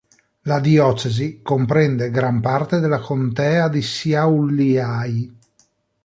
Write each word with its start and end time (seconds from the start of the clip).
La 0.49 0.59
diocesi 0.59 1.41
comprende 1.43 2.09
gran 2.09 2.39
parte 2.41 2.79
della 2.79 2.97
contea 2.97 3.67
di 3.69 3.83
Šiauliai. 3.83 5.35